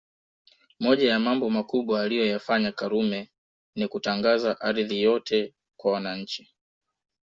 [0.79, 3.29] Moja ya Mambo makubwa aliyoyafanya Karume
[3.75, 6.51] Ni kutangaza ardhi yote kwa wananchi